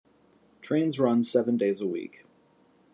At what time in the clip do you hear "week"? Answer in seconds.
1.85-2.25